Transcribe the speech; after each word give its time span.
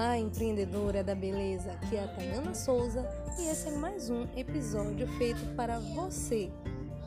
Olá, 0.00 0.16
empreendedora 0.16 1.04
da 1.04 1.14
beleza, 1.14 1.72
aqui 1.72 1.94
é 1.94 2.04
a 2.04 2.08
Tayana 2.08 2.54
Souza 2.54 3.06
e 3.38 3.48
esse 3.48 3.68
é 3.68 3.72
mais 3.72 4.08
um 4.08 4.26
episódio 4.34 5.06
feito 5.18 5.54
para 5.54 5.78
você. 5.78 6.50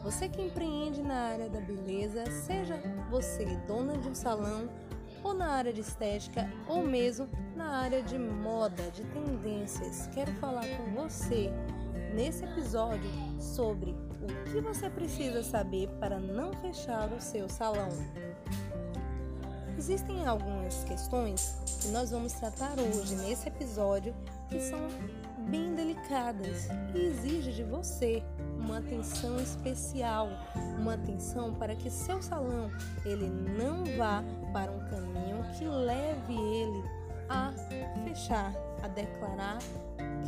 Você 0.03 0.29
que 0.29 0.39
empreende 0.39 1.01
na 1.01 1.15
área 1.15 1.49
da 1.49 1.59
beleza, 1.59 2.23
seja 2.45 2.79
você 3.09 3.45
dona 3.67 3.97
de 3.97 4.07
um 4.07 4.13
salão 4.13 4.69
ou 5.23 5.33
na 5.33 5.53
área 5.53 5.73
de 5.73 5.81
estética 5.81 6.47
ou 6.67 6.85
mesmo 6.85 7.27
na 7.55 7.79
área 7.79 8.03
de 8.03 8.19
moda, 8.19 8.83
de 8.91 9.03
tendências. 9.05 10.05
Quero 10.13 10.31
falar 10.33 10.67
com 10.77 10.91
você 10.93 11.49
nesse 12.13 12.45
episódio 12.45 13.09
sobre 13.39 13.89
o 14.21 14.51
que 14.51 14.61
você 14.61 14.87
precisa 14.87 15.41
saber 15.41 15.89
para 15.99 16.19
não 16.19 16.53
fechar 16.61 17.11
o 17.11 17.19
seu 17.19 17.49
salão. 17.49 17.89
Existem 19.77 20.25
algumas 20.25 20.83
questões 20.83 21.57
que 21.81 21.87
nós 21.89 22.11
vamos 22.11 22.33
tratar 22.33 22.79
hoje 22.79 23.15
nesse 23.15 23.47
episódio 23.47 24.13
que 24.47 24.59
são 24.59 24.79
bem 25.49 25.73
delicadas 25.75 26.67
e 26.93 26.99
exigem 26.99 27.53
de 27.53 27.63
você 27.63 28.23
uma 28.57 28.77
atenção 28.77 29.37
especial, 29.37 30.29
uma 30.79 30.93
atenção 30.93 31.53
para 31.55 31.75
que 31.75 31.89
seu 31.89 32.21
salão 32.21 32.71
ele 33.03 33.27
não 33.27 33.83
vá 33.97 34.23
para 34.53 34.71
um 34.71 34.79
caminho 34.89 35.43
que 35.57 35.65
leve 35.65 36.33
ele 36.33 36.83
a 37.27 37.51
fechar, 38.05 38.53
a 38.81 38.87
declarar 38.87 39.57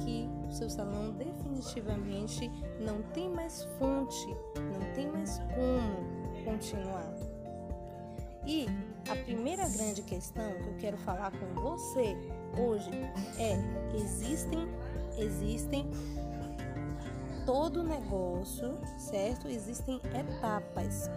que 0.04 0.30
seu 0.50 0.70
salão 0.70 1.12
definitivamente 1.12 2.50
não 2.80 3.02
tem 3.14 3.30
mais 3.30 3.64
fonte, 3.78 4.28
não 4.56 4.94
tem 4.94 5.08
mais 5.10 5.40
como 5.56 6.44
continuar. 6.44 7.14
E 8.46 8.68
a 9.10 9.16
primeira 9.16 9.68
grande 9.70 10.02
questão 10.02 10.52
que 10.62 10.68
eu 10.68 10.78
quero 10.80 10.98
falar 10.98 11.32
com 11.32 11.62
você 11.62 12.16
hoje 12.58 12.90
é: 13.38 13.56
existem, 13.96 14.68
existem 15.18 15.90
todo 17.46 17.84
negócio, 17.84 18.78
certo? 18.98 19.48
Existem 19.48 20.02
etapas. 20.14 21.10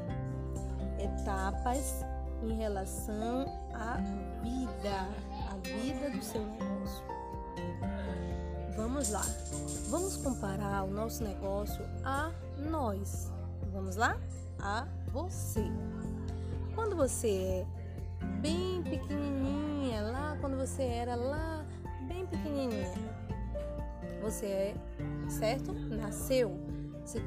Etapas 0.99 2.05
em 2.43 2.55
relação 2.55 3.47
à 3.73 3.97
vida, 4.43 5.09
à 5.51 5.57
vida 5.63 6.11
do 6.11 6.23
seu 6.23 6.45
negócio. 6.45 7.05
Vamos 8.77 9.09
lá. 9.11 9.25
Vamos 9.89 10.17
comparar 10.19 10.85
o 10.85 10.91
nosso 10.91 11.25
negócio 11.25 11.85
a 12.05 12.31
nós. 12.59 13.33
Vamos 13.73 13.97
lá? 13.97 14.21
A 14.61 14.87
você. 15.13 15.65
Quando 16.75 16.95
você 16.95 17.29
é 17.29 17.78
bem 18.41 18.83
pequenininha, 18.83 20.03
lá 20.03 20.37
quando 20.41 20.57
você 20.57 20.83
era 20.83 21.15
lá 21.15 21.65
bem 22.07 22.27
pequenininha. 22.27 22.93
Você 24.23 24.47
é, 24.47 24.75
certo? 25.29 25.73
Nasceu. 25.73 26.59
Você, 27.05 27.23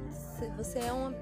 você 0.58 0.80
é 0.80 0.94
uma 0.94 1.14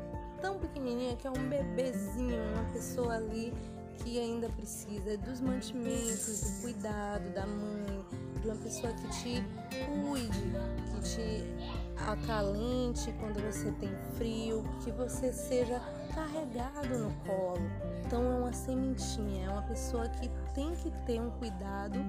tão 0.42 0.60
pequenininha 0.60 1.16
que 1.16 1.28
é 1.28 1.32
um 1.32 1.50
bebezinho, 1.50 2.42
uma 2.54 2.64
pessoa 2.74 3.16
ali 3.16 3.54
que 3.98 4.20
ainda 4.20 4.50
precisa 4.50 5.18
dos 5.18 5.42
mantimentos, 5.42 6.42
do 6.42 6.62
cuidado 6.62 7.34
da 7.34 7.46
mãe, 7.46 8.06
de 8.42 8.48
uma 8.48 8.56
pessoa 8.58 8.94
que 8.94 9.08
te 9.10 9.44
cuide, 9.86 10.44
que 10.94 11.02
te 11.02 11.44
acalente 12.08 13.14
quando 13.20 13.42
você 13.46 13.72
tem 13.74 13.90
frio, 14.16 14.64
que 14.84 14.92
você 14.92 15.34
seja 15.34 15.82
carregado 16.14 16.98
no 16.98 17.12
colo. 17.26 17.62
Então 18.06 18.22
é 18.24 18.36
uma 18.40 18.54
sementinha, 18.54 19.48
é 19.48 19.50
uma 19.50 19.62
pessoa 19.64 20.08
que 20.10 20.30
tem 20.54 20.74
que 20.76 20.92
ter 21.06 21.22
um 21.22 21.32
cuidado 21.32 22.00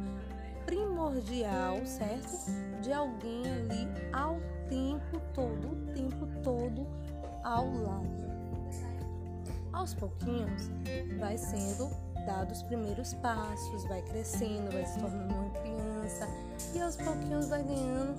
primordial, 0.64 1.84
certo? 1.84 2.50
De 2.80 2.92
alguém 2.92 3.42
ali 3.44 3.88
ao 4.12 4.40
tempo 4.68 5.20
todo, 5.34 5.68
o 5.68 5.92
tempo 5.92 6.26
todo 6.42 6.86
ao 7.42 7.66
lado. 7.72 8.30
Aos 9.72 9.94
pouquinhos 9.94 10.70
vai 11.18 11.38
sendo 11.38 11.90
dado 12.26 12.52
os 12.52 12.62
primeiros 12.62 13.14
passos, 13.14 13.84
vai 13.84 14.02
crescendo, 14.02 14.70
vai 14.72 14.84
se 14.84 14.98
tornando 14.98 15.34
uma 15.34 15.50
criança 15.50 16.28
e 16.74 16.80
aos 16.80 16.96
pouquinhos 16.96 17.48
vai 17.48 17.62
ganhando 17.62 18.14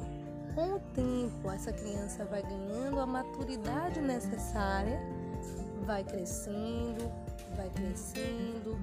com 0.56 0.75
o 0.75 0.80
tempo, 0.94 1.50
essa 1.50 1.72
criança 1.72 2.25
vai 2.25 2.41
ganhando 2.41 3.00
a 3.00 3.06
maturidade 3.06 4.02
necessária, 4.02 5.00
vai 5.86 6.03
crescendo, 6.03 7.12
vai 7.56 7.69
crescendo 7.69 8.80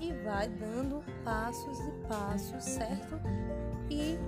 e 0.00 0.12
vai 0.24 0.48
dando 0.48 1.02
passos 1.24 1.78
e 1.80 1.90
passos, 2.08 2.64
certo? 2.64 3.20
E 3.90 4.18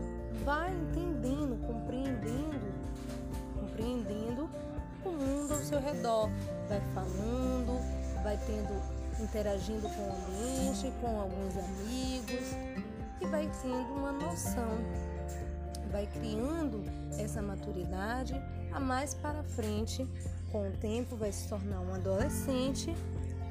vai 0.45 0.73
entendendo, 0.73 1.59
compreendendo, 1.67 2.73
compreendendo 3.55 4.51
o 5.05 5.11
mundo 5.11 5.55
ao 5.55 5.61
seu 5.61 5.81
redor, 5.81 6.31
vai 6.69 6.81
falando, 6.95 7.79
vai 8.23 8.39
tendo, 8.47 9.23
interagindo 9.23 9.89
com 9.89 10.03
o 10.03 10.13
ambiente, 10.13 10.93
com 11.01 11.21
alguns 11.21 11.57
amigos 11.57 12.55
e 13.21 13.27
vai 13.27 13.51
tendo 13.63 13.95
uma 13.95 14.13
noção 14.13 14.79
vai 15.91 16.07
criando 16.07 16.85
essa 17.19 17.43
maturidade, 17.43 18.35
mais 18.79 19.15
para 19.15 19.43
frente, 19.43 20.07
com 20.51 20.69
o 20.69 20.73
tempo, 20.73 21.17
vai 21.17 21.33
se 21.33 21.49
tornar 21.49 21.81
um 21.81 21.95
adolescente 21.95 22.95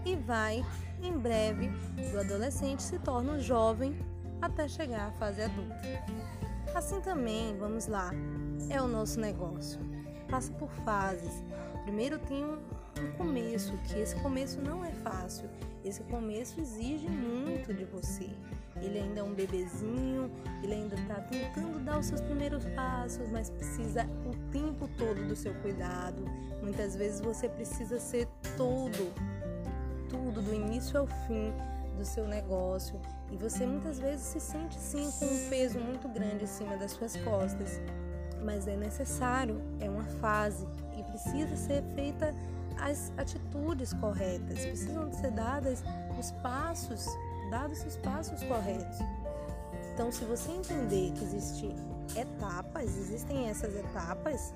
e 0.05 0.15
vai, 0.15 0.65
em 1.01 1.17
breve, 1.17 1.69
do 2.11 2.19
adolescente 2.19 2.81
se 2.81 2.97
torna 2.99 3.33
um 3.33 3.39
jovem 3.39 3.97
até 4.41 4.67
chegar 4.67 5.09
à 5.09 5.11
fase 5.13 5.41
adulta. 5.41 5.75
Assim 6.73 7.01
também, 7.01 7.57
vamos 7.57 7.87
lá, 7.87 8.11
é 8.69 8.81
o 8.81 8.87
nosso 8.87 9.19
negócio. 9.19 9.79
Passa 10.29 10.51
por 10.53 10.69
fases. 10.83 11.43
Primeiro 11.83 12.19
tem 12.19 12.43
um, 12.43 12.59
um 13.01 13.11
começo, 13.17 13.77
que 13.85 13.99
esse 13.99 14.15
começo 14.17 14.61
não 14.61 14.83
é 14.83 14.91
fácil. 14.91 15.49
Esse 15.83 16.03
começo 16.03 16.59
exige 16.59 17.09
muito 17.09 17.73
de 17.73 17.85
você. 17.85 18.29
Ele 18.81 18.99
ainda 18.99 19.19
é 19.19 19.23
um 19.23 19.33
bebezinho, 19.33 20.31
ele 20.63 20.73
ainda 20.73 20.95
está 20.95 21.15
tentando 21.15 21.79
dar 21.83 21.99
os 21.99 22.05
seus 22.05 22.21
primeiros 22.21 22.65
passos, 22.75 23.29
mas 23.29 23.49
precisa 23.49 24.05
o 24.25 24.51
tempo 24.51 24.87
todo 24.97 25.27
do 25.27 25.35
seu 25.35 25.53
cuidado. 25.55 26.23
Muitas 26.61 26.95
vezes 26.95 27.19
você 27.21 27.49
precisa 27.49 27.99
ser 27.99 28.27
todo, 28.55 29.13
tudo, 30.09 30.41
do 30.41 30.53
início 30.53 30.99
ao 30.99 31.07
fim 31.07 31.53
do 31.97 32.05
seu 32.05 32.27
negócio. 32.27 32.99
E 33.31 33.35
você 33.35 33.65
muitas 33.65 33.99
vezes 33.99 34.25
se 34.25 34.39
sente 34.39 34.75
sim 34.75 35.09
com 35.19 35.25
um 35.25 35.49
peso 35.49 35.79
muito 35.79 36.07
grande 36.07 36.43
em 36.43 36.47
cima 36.47 36.77
das 36.77 36.91
suas 36.91 37.15
costas. 37.17 37.81
Mas 38.43 38.67
é 38.67 38.75
necessário, 38.75 39.59
é 39.79 39.89
uma 39.89 40.05
fase 40.21 40.65
e 40.97 41.03
precisa 41.03 41.55
ser 41.55 41.83
feita 41.95 42.33
as 42.79 43.11
atitudes 43.17 43.93
corretas, 43.93 44.59
precisam 44.65 45.11
ser 45.11 45.31
dadas 45.31 45.83
os 46.17 46.31
passos 46.43 47.07
dados 47.49 47.83
os 47.83 47.97
passos 47.97 48.41
corretos. 48.43 48.97
Então, 49.93 50.11
se 50.11 50.23
você 50.25 50.51
entender 50.51 51.11
que 51.13 51.23
existem 51.23 51.75
etapas, 52.15 52.97
existem 52.97 53.49
essas 53.49 53.75
etapas, 53.75 54.53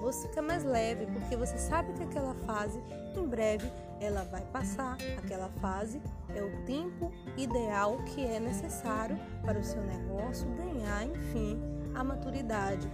você 0.00 0.28
fica 0.28 0.42
mais 0.42 0.64
leve, 0.64 1.06
porque 1.06 1.36
você 1.36 1.56
sabe 1.56 1.92
que 1.92 2.02
aquela 2.02 2.34
fase, 2.46 2.82
em 3.16 3.26
breve, 3.26 3.70
ela 4.00 4.24
vai 4.24 4.42
passar. 4.46 4.98
Aquela 5.16 5.48
fase 5.60 6.02
é 6.34 6.42
o 6.42 6.64
tempo 6.64 7.12
ideal 7.36 7.98
que 8.06 8.24
é 8.24 8.40
necessário 8.40 9.16
para 9.44 9.58
o 9.58 9.64
seu 9.64 9.80
negócio 9.82 10.46
ganhar, 10.56 11.06
enfim, 11.06 11.58
a 11.94 12.02
maturidade. 12.02 12.90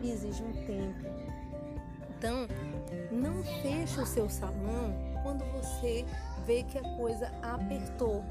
E 0.00 0.10
exige 0.10 0.42
um 0.42 0.52
tempo. 0.64 1.04
Então, 2.16 2.46
não 3.10 3.42
feche 3.62 4.00
o 4.00 4.06
seu 4.06 4.30
salão 4.30 4.94
quando 5.22 5.44
você 5.52 6.04
vê 6.46 6.62
que 6.62 6.78
a 6.78 6.96
coisa 6.96 7.32
apertou, 7.42 8.22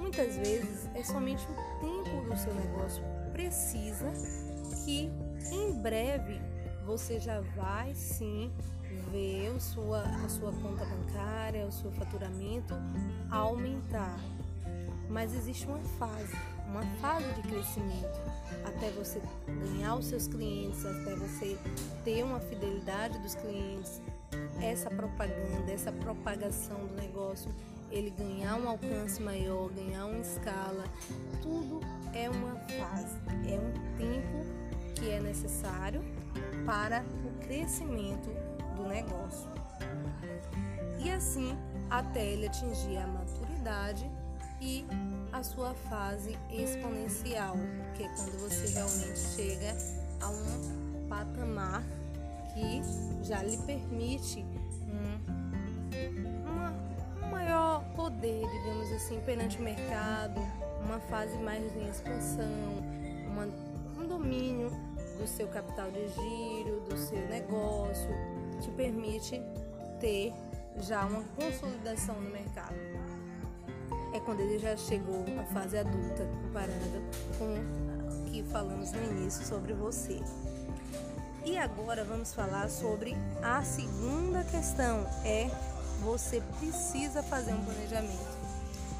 Muitas 0.00 0.34
vezes 0.36 0.88
é 0.94 1.04
somente 1.04 1.44
o 1.44 1.78
tempo 1.78 2.24
do 2.28 2.36
seu 2.36 2.54
negócio 2.54 3.02
precisa 3.32 4.10
que 4.84 5.10
em 5.52 5.72
breve 5.82 6.40
você 6.86 7.20
já 7.20 7.40
vai 7.54 7.94
sim 7.94 8.50
ver 9.12 9.54
a 9.54 9.60
sua, 9.60 10.00
a 10.00 10.28
sua 10.28 10.52
conta 10.52 10.86
bancária, 10.86 11.66
o 11.66 11.70
seu 11.70 11.92
faturamento 11.92 12.74
aumentar. 13.30 14.18
Mas 15.08 15.34
existe 15.34 15.66
uma 15.66 15.80
fase, 15.98 16.34
uma 16.66 16.82
fase 17.00 17.30
de 17.34 17.42
crescimento 17.42 18.20
até 18.64 18.90
você 18.92 19.20
ganhar 19.46 19.96
os 19.96 20.06
seus 20.06 20.26
clientes, 20.26 20.84
até 20.86 21.14
você 21.14 21.58
ter 22.04 22.24
uma 22.24 22.40
fidelidade 22.40 23.18
dos 23.18 23.34
clientes, 23.34 24.00
essa 24.62 24.88
propaganda, 24.88 25.70
essa 25.70 25.92
propagação 25.92 26.86
do 26.86 26.94
negócio 26.94 27.50
ele 27.90 28.10
ganhar 28.10 28.56
um 28.56 28.68
alcance 28.68 29.20
maior, 29.22 29.68
ganhar 29.70 30.06
uma 30.06 30.20
escala, 30.20 30.84
tudo 31.42 31.80
é 32.14 32.28
uma 32.28 32.56
fase, 32.56 33.16
é 33.48 33.58
um 33.58 33.96
tempo 33.96 34.94
que 34.94 35.10
é 35.10 35.20
necessário 35.20 36.02
para 36.64 37.04
o 37.24 37.46
crescimento 37.46 38.30
do 38.76 38.86
negócio. 38.88 39.48
E 41.02 41.10
assim, 41.10 41.56
até 41.88 42.24
ele 42.24 42.46
atingir 42.46 42.98
a 42.98 43.06
maturidade 43.06 44.10
e 44.60 44.86
a 45.32 45.42
sua 45.42 45.74
fase 45.74 46.38
exponencial, 46.50 47.56
que 47.94 48.04
é 48.04 48.08
quando 48.08 48.38
você 48.40 48.74
realmente 48.74 49.18
chega 49.18 49.76
a 50.20 50.28
um 50.28 51.08
patamar 51.08 51.82
que 52.52 52.82
já 53.24 53.42
lhe 53.42 53.56
permite 53.58 54.44
poder, 58.10 58.46
digamos 58.50 58.92
assim, 58.92 59.20
perante 59.20 59.58
o 59.58 59.62
mercado, 59.62 60.40
uma 60.84 60.98
fase 61.00 61.36
mais 61.38 61.64
em 61.76 61.88
expansão, 61.88 62.78
uma, 63.26 63.46
um 63.98 64.06
domínio 64.06 64.70
do 65.18 65.26
seu 65.26 65.46
capital 65.48 65.90
de 65.90 66.08
giro, 66.08 66.80
do 66.88 66.96
seu 66.96 67.20
negócio, 67.28 68.10
te 68.60 68.70
permite 68.72 69.40
ter 70.00 70.32
já 70.78 71.04
uma 71.04 71.22
consolidação 71.36 72.20
no 72.20 72.30
mercado. 72.30 72.74
É 74.12 74.20
quando 74.20 74.40
ele 74.40 74.58
já 74.58 74.76
chegou 74.76 75.24
à 75.38 75.44
fase 75.44 75.78
adulta, 75.78 76.26
comparando 76.42 77.02
com 77.38 78.24
o 78.26 78.30
que 78.30 78.42
falamos 78.44 78.92
no 78.92 79.02
início 79.04 79.46
sobre 79.46 79.72
você. 79.72 80.20
E 81.44 81.56
agora 81.56 82.04
vamos 82.04 82.34
falar 82.34 82.68
sobre 82.68 83.16
a 83.42 83.62
segunda 83.62 84.44
questão, 84.44 85.06
é 85.24 85.48
você 86.00 86.42
precisa 86.58 87.22
fazer 87.22 87.52
um 87.52 87.64
planejamento. 87.64 88.40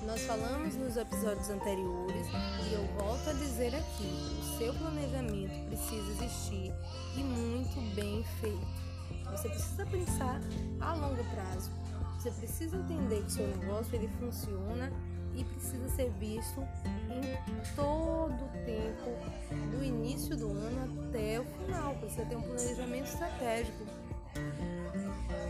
Nós 0.07 0.23
falamos 0.23 0.75
nos 0.77 0.97
episódios 0.97 1.51
anteriores 1.51 2.27
e 2.69 2.73
eu 2.73 2.87
volto 2.99 3.31
a 3.31 3.33
dizer 3.35 3.75
aqui: 3.75 4.39
o 4.41 4.59
seu 4.59 4.73
planejamento 4.75 5.67
precisa 5.67 6.11
existir 6.13 6.73
e 7.17 7.23
muito 7.23 7.95
bem 7.95 8.25
feito. 8.41 8.91
Você 9.31 9.49
precisa 9.49 9.87
pensar 9.87 10.41
a 10.81 10.95
longo 10.95 11.23
prazo. 11.35 11.71
Você 12.19 12.31
precisa 12.33 12.77
entender 12.77 13.23
que 13.25 13.33
seu 13.33 13.47
negócio 13.47 13.95
ele 13.95 14.09
funciona 14.19 14.93
e 15.35 15.45
precisa 15.45 15.89
ser 15.91 16.11
visto 16.19 16.61
em 17.09 17.75
todo 17.77 18.45
o 18.45 18.49
tempo, 18.65 19.77
do 19.77 19.85
início 19.85 20.37
do 20.37 20.51
ano 20.51 21.09
até 21.09 21.41
o 21.41 21.45
final. 21.45 21.95
Precisa 21.95 22.25
ter 22.27 22.37
um 22.37 22.43
planejamento 22.43 23.07
estratégico. 23.07 23.87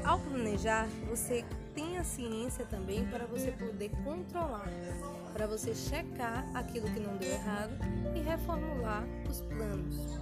Ao 0.05 0.19
planejar, 0.19 0.89
você 1.09 1.45
tem 1.75 1.99
a 1.99 2.05
ciência 2.05 2.65
também 2.67 3.07
para 3.07 3.27
você 3.27 3.53
poder 3.53 3.91
controlar, 4.05 4.69
para 5.33 5.47
você 5.47 5.75
checar 5.75 6.45
aquilo 6.55 6.87
que 6.91 7.01
não 7.01 7.17
deu 7.17 7.31
errado 7.31 7.73
e 8.15 8.21
reformular 8.21 9.05
os 9.29 9.41
planos. 9.43 10.19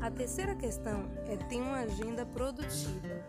A 0.00 0.10
terceira 0.10 0.54
questão 0.54 1.10
é 1.26 1.36
ter 1.36 1.60
uma 1.60 1.80
agenda 1.80 2.24
produtiva. 2.24 3.22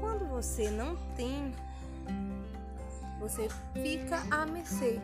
Quando 0.00 0.26
você 0.26 0.70
não 0.70 0.96
tem, 1.14 1.54
você 3.20 3.48
fica 3.74 4.22
a 4.30 4.44
mercê. 4.44 5.00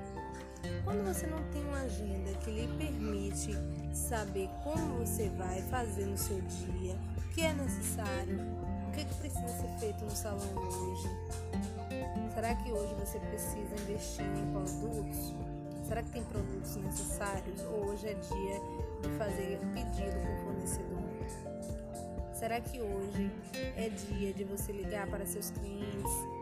Quando 0.85 1.05
você 1.05 1.27
não 1.27 1.43
tem 1.51 1.65
uma 1.65 1.81
agenda 1.81 2.33
que 2.45 2.51
lhe 2.51 2.69
permite 2.77 3.57
saber 3.93 4.49
como 4.62 4.99
você 4.99 5.29
vai 5.31 5.62
fazer 5.62 6.07
no 6.07 6.19
seu 6.19 6.41
dia, 6.41 6.97
o 7.17 7.35
que 7.35 7.43
é 7.43 7.53
necessário, 7.53 8.41
o 8.89 8.93
que, 8.93 9.01
é 9.01 9.05
que 9.05 9.15
precisa 9.15 9.49
ser 9.49 9.79
feito 9.79 10.05
no 10.05 10.11
salão 10.11 10.49
hoje? 10.57 11.09
Será 12.35 12.55
que 12.55 12.73
hoje 12.73 12.95
você 12.95 13.19
precisa 13.19 13.75
investir 13.83 14.25
em 14.25 14.53
produtos? 14.53 15.35
Será 15.87 16.03
que 16.03 16.11
tem 16.11 16.25
produtos 16.25 16.77
necessários? 16.77 17.61
Ou 17.62 17.91
hoje 17.91 18.09
é 18.09 18.15
dia 18.15 18.61
de 19.03 19.09
fazer 19.19 19.59
pedido 19.75 20.21
com 20.21 20.33
o 20.33 20.45
fornecedor? 20.45 21.01
Será 22.33 22.61
que 22.61 22.81
hoje 22.81 23.31
é 23.77 23.89
dia 23.91 24.33
de 24.33 24.45
você 24.45 24.73
ligar 24.73 25.07
para 25.09 25.27
seus 25.27 25.51
clientes? 25.51 26.39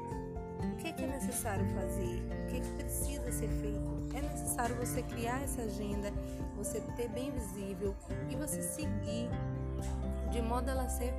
O 0.58 0.76
que 0.76 0.88
é, 0.88 0.92
que 0.92 1.04
é 1.04 1.06
necessário 1.06 1.64
fazer? 1.74 2.22
O 2.22 2.46
que, 2.48 2.56
é 2.56 2.60
que 2.60 2.72
precisa 2.72 3.32
ser 3.32 3.48
feito? 3.48 3.88
É 4.14 4.22
necessário 4.22 4.74
você 4.76 5.02
criar 5.02 5.42
essa 5.42 5.62
agenda, 5.62 6.12
você 6.56 6.80
ter 6.96 7.08
bem 7.08 7.30
visível 7.30 7.94
e 8.28 8.34
você 8.34 8.62
seguir 8.62 9.28
de 10.30 10.42
modo 10.42 10.68
a 10.68 10.72
ela 10.72 10.88
ser 10.88 11.14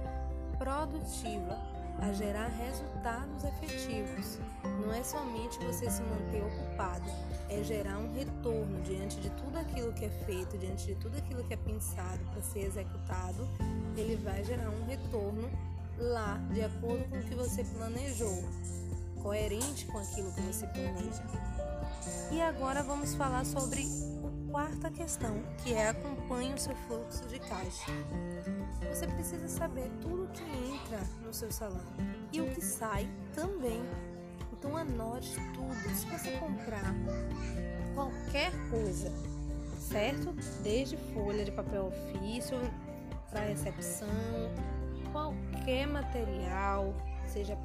produtiva, 0.57 1.57
a 2.01 2.11
gerar 2.13 2.47
resultados 2.47 3.43
efetivos. 3.43 4.39
Não 4.85 4.93
é 4.93 5.03
somente 5.03 5.57
você 5.59 5.89
se 5.89 6.01
manter 6.03 6.43
ocupado, 6.43 7.09
é 7.49 7.63
gerar 7.63 7.97
um 7.97 8.13
retorno 8.13 8.81
diante 8.81 9.19
de 9.19 9.29
tudo 9.31 9.57
aquilo 9.57 9.93
que 9.93 10.05
é 10.05 10.09
feito, 10.25 10.57
diante 10.57 10.85
de 10.85 10.95
tudo 10.95 11.17
aquilo 11.17 11.43
que 11.45 11.53
é 11.53 11.57
pensado 11.57 12.19
para 12.31 12.41
ser 12.41 12.65
executado. 12.65 13.47
Ele 13.95 14.15
vai 14.17 14.43
gerar 14.43 14.69
um 14.69 14.85
retorno 14.85 15.49
lá, 15.97 16.37
de 16.53 16.61
acordo 16.61 17.09
com 17.09 17.17
o 17.17 17.23
que 17.23 17.35
você 17.35 17.63
planejou, 17.63 18.43
coerente 19.21 19.85
com 19.85 19.97
aquilo 19.97 20.31
que 20.31 20.41
você 20.41 20.67
planeja. 20.67 21.23
E 22.31 22.41
agora 22.41 22.83
vamos 22.83 23.15
falar 23.15 23.45
sobre 23.45 23.81
a 23.81 24.51
quarta 24.51 24.89
questão, 24.91 25.41
que 25.63 25.73
é 25.73 25.89
acompanhe 25.89 26.53
o 26.53 26.57
seu 26.57 26.75
fluxo 26.87 27.27
de 27.27 27.39
caixa. 27.39 27.91
Você 28.87 29.07
precisa 29.07 29.47
saber 29.47 29.89
tudo 30.01 30.29
que 30.31 30.43
entra 30.43 30.99
no 31.23 31.33
seu 31.33 31.51
salão 31.51 31.85
e 32.31 32.41
o 32.41 32.49
que 32.51 32.61
sai 32.61 33.09
também. 33.33 33.81
Então 34.53 34.75
anote 34.75 35.35
tudo. 35.53 35.95
Se 35.95 36.05
você 36.07 36.31
comprar 36.37 36.93
qualquer 37.95 38.51
coisa, 38.69 39.11
certo? 39.79 40.33
Desde 40.63 40.97
folha 41.13 41.43
de 41.43 41.51
papel 41.51 41.87
ofício 41.87 42.57
para 43.29 43.41
recepção, 43.41 44.07
qualquer 45.11 45.87
material, 45.87 46.93
seja 47.27 47.57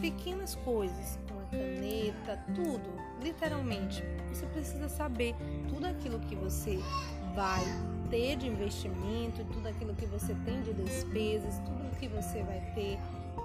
pequenas 0.00 0.54
coisas, 0.56 1.18
uma 1.30 1.42
caneta, 1.50 2.42
tudo, 2.54 2.90
literalmente. 3.22 4.02
Você 4.32 4.46
precisa 4.46 4.88
saber 4.88 5.34
tudo 5.68 5.86
aquilo 5.86 6.18
que 6.20 6.34
você 6.34 6.78
vai 7.34 7.62
ter 8.10 8.36
de 8.36 8.46
investimento, 8.46 9.44
tudo 9.52 9.68
aquilo 9.68 9.94
que 9.94 10.06
você 10.06 10.34
tem 10.44 10.60
de 10.62 10.72
despesas, 10.72 11.58
tudo 11.58 11.96
que 11.98 12.08
você 12.08 12.42
vai 12.42 12.60
ter 12.74 12.98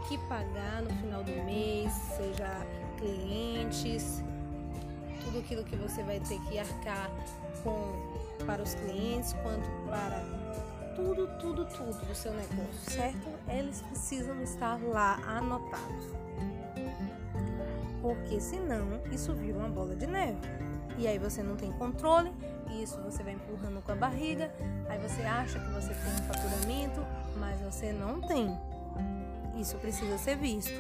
que 0.08 0.18
pagar 0.28 0.82
no 0.82 0.90
final 0.96 1.24
do 1.24 1.32
mês, 1.46 1.92
seja 2.18 2.66
clientes, 2.98 4.24
tudo 5.24 5.40
aquilo 5.40 5.64
que 5.64 5.76
você 5.76 6.04
vai 6.04 6.20
ter 6.20 6.40
que 6.42 6.60
arcar 6.60 7.10
com 7.64 8.14
para 8.46 8.62
os 8.62 8.74
clientes, 8.74 9.34
quanto 9.42 9.70
para 9.88 10.20
tudo, 10.96 11.28
tudo, 11.40 11.66
tudo 11.66 12.06
do 12.06 12.16
seu 12.16 12.34
negócio, 12.34 12.92
certo? 12.92 13.30
Eles 13.48 13.82
precisam 13.82 14.42
estar 14.42 14.82
lá 14.82 15.20
anotados. 15.26 16.23
Porque 18.04 18.38
senão 18.42 19.00
isso 19.14 19.34
vira 19.34 19.58
uma 19.58 19.70
bola 19.70 19.96
de 19.96 20.06
neve. 20.06 20.38
E 20.98 21.08
aí 21.08 21.18
você 21.18 21.42
não 21.42 21.56
tem 21.56 21.72
controle, 21.72 22.34
e 22.70 22.84
isso 22.84 23.02
você 23.02 23.24
vai 23.24 23.32
empurrando 23.32 23.82
com 23.82 23.94
a 23.94 23.96
barriga, 23.96 24.54
aí 24.90 25.00
você 25.00 25.22
acha 25.22 25.58
que 25.58 25.72
você 25.72 25.94
tem 25.94 26.12
um 26.12 26.28
faturamento, 26.28 27.00
mas 27.38 27.62
você 27.62 27.94
não 27.94 28.20
tem. 28.20 28.60
Isso 29.56 29.78
precisa 29.78 30.18
ser 30.18 30.36
visto. 30.36 30.74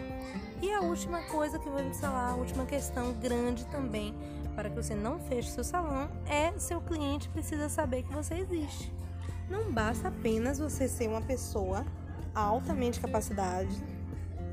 E 0.62 0.70
a 0.74 0.82
última 0.82 1.22
coisa 1.24 1.58
que 1.58 1.70
vamos 1.70 1.98
falar, 1.98 2.32
a 2.32 2.36
última 2.36 2.66
questão 2.66 3.14
grande 3.14 3.66
também, 3.68 4.14
para 4.54 4.70
que 4.70 4.76
você 4.76 4.94
não 4.94 5.18
feche 5.18 5.50
seu 5.50 5.64
salão, 5.64 6.10
é 6.28 6.52
seu 6.60 6.82
cliente 6.82 7.30
precisa 7.30 7.70
saber 7.70 8.04
que 8.04 8.14
você 8.14 8.34
existe. 8.36 8.94
Não 9.50 9.72
basta 9.72 10.10
apenas 10.10 10.60
você 10.60 10.90
ser 10.90 11.08
uma 11.08 11.22
pessoa 11.22 11.86
altamente 12.36 13.00
capacidade, 13.00 13.82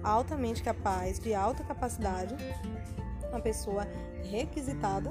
altamente 0.03 0.63
capaz, 0.63 1.19
de 1.19 1.35
alta 1.35 1.63
capacidade, 1.65 2.35
uma 3.31 3.41
pessoa 3.41 3.87
requisitada 4.25 5.11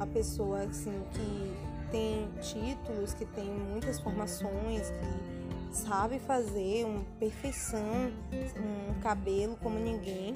a 0.00 0.06
pessoa 0.06 0.62
assim 0.62 1.04
que 1.12 1.54
tem 1.90 2.28
títulos, 2.40 3.12
que 3.12 3.26
tem 3.26 3.44
muitas 3.44 4.00
formações, 4.00 4.90
que 4.90 5.76
sabe 5.76 6.18
fazer 6.18 6.86
uma 6.86 7.04
perfeição, 7.18 8.10
um 8.56 9.00
cabelo 9.00 9.56
como 9.62 9.78
ninguém, 9.78 10.34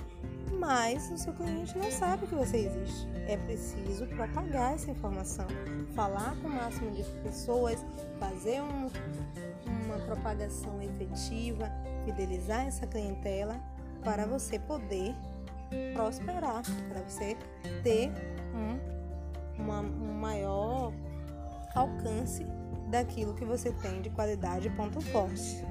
mas 0.58 1.10
o 1.10 1.16
seu 1.16 1.32
cliente 1.32 1.76
não 1.78 1.90
sabe 1.90 2.26
que 2.26 2.34
você 2.34 2.58
existe. 2.58 3.08
É 3.26 3.36
preciso 3.38 4.06
propagar 4.06 4.74
essa 4.74 4.90
informação, 4.90 5.46
falar 5.94 6.36
com 6.42 6.48
o 6.48 6.52
máximo 6.52 6.90
de 6.90 7.02
pessoas, 7.22 7.84
fazer 8.20 8.60
um, 8.60 8.90
uma 9.86 9.98
propagação 10.04 10.80
efetiva, 10.82 11.72
fidelizar 12.04 12.66
essa 12.66 12.86
clientela 12.86 13.58
para 14.04 14.26
você 14.26 14.58
poder 14.58 15.14
prosperar, 15.94 16.62
para 16.90 17.00
você 17.02 17.36
ter 17.82 18.12
um 18.54 18.94
uma, 19.58 19.80
um 19.80 20.14
maior 20.14 20.92
alcance 21.74 22.46
daquilo 22.88 23.34
que 23.34 23.44
você 23.44 23.72
tem 23.72 24.00
de 24.02 24.10
qualidade 24.10 24.68
e 24.68 24.70
ponto 24.70 25.00
forte. 25.00 25.64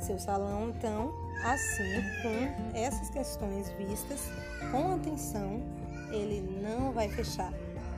Seu 0.00 0.18
salão, 0.18 0.70
então, 0.70 1.12
assim, 1.42 2.02
com 2.22 2.76
essas 2.76 3.08
questões 3.10 3.70
vistas 3.72 4.28
com 4.70 4.94
atenção, 4.94 5.62
ele 6.10 6.40
não 6.62 6.92
vai 6.92 7.08
fechar. 7.08 7.52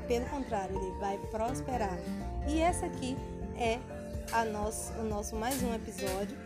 Pelo 0.07 0.25
contrário, 0.27 0.77
ele 0.77 0.99
vai 0.99 1.19
prosperar. 1.31 1.99
E 2.47 2.61
essa 2.61 2.87
aqui 2.87 3.17
é 3.57 3.79
a 4.33 4.45
nosso, 4.45 4.93
o 4.95 5.05
nosso 5.05 5.37
mais 5.37 5.63
um 5.63 5.75
episódio 5.75 6.37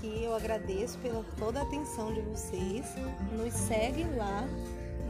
que 0.00 0.24
eu 0.24 0.34
agradeço 0.34 0.98
pela 0.98 1.22
toda 1.38 1.60
a 1.60 1.62
atenção 1.62 2.12
de 2.12 2.20
vocês. 2.22 2.86
Nos 3.32 3.52
segue 3.52 4.04
lá 4.16 4.48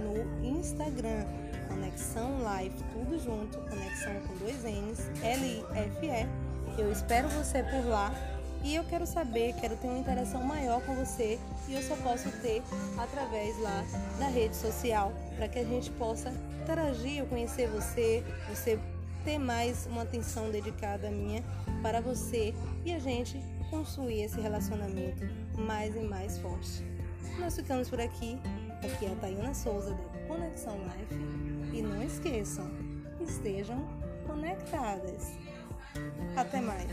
no 0.02 0.44
Instagram, 0.44 1.24
Conexão 1.68 2.38
Life, 2.38 2.76
tudo 2.92 3.18
junto, 3.18 3.58
Conexão 3.58 4.14
com 4.26 4.36
dois 4.38 4.64
N's, 4.64 5.10
L-I-F-E. 5.22 6.26
Eu 6.78 6.90
espero 6.90 7.28
você 7.28 7.62
por 7.62 7.84
lá 7.86 8.12
e 8.62 8.74
eu 8.74 8.84
quero 8.84 9.06
saber, 9.06 9.54
quero 9.54 9.76
ter 9.76 9.86
uma 9.86 9.98
interação 9.98 10.42
maior 10.42 10.82
com 10.82 10.94
você 10.94 11.38
e 11.68 11.74
eu 11.74 11.82
só 11.82 11.96
posso 11.96 12.30
ter 12.42 12.62
através 12.98 13.58
lá 13.60 13.84
da 14.18 14.26
rede 14.26 14.56
social 14.56 15.12
para 15.36 15.48
que 15.48 15.58
a 15.58 15.64
gente 15.64 15.90
possa 15.92 16.32
interagir, 16.62 17.18
eu 17.18 17.26
conhecer 17.26 17.68
você, 17.68 18.22
você 18.48 18.78
ter 19.24 19.38
mais 19.38 19.86
uma 19.86 20.02
atenção 20.02 20.50
dedicada 20.50 21.10
minha 21.10 21.42
para 21.82 22.00
você 22.00 22.54
e 22.84 22.92
a 22.92 22.98
gente 22.98 23.40
construir 23.70 24.22
esse 24.22 24.40
relacionamento 24.40 25.24
mais 25.56 25.94
e 25.94 26.00
mais 26.00 26.38
forte. 26.38 26.84
Nós 27.38 27.56
ficamos 27.56 27.88
por 27.88 28.00
aqui. 28.00 28.38
Aqui 28.82 29.06
é 29.06 29.12
a 29.12 29.16
Tayana 29.16 29.54
Souza 29.54 29.92
da 29.92 30.26
Conexão 30.26 30.76
Life 30.78 31.76
e 31.76 31.82
não 31.82 32.02
esqueçam, 32.02 32.70
estejam 33.20 33.86
conectadas. 34.26 35.32
Até 36.36 36.60
mais! 36.60 36.90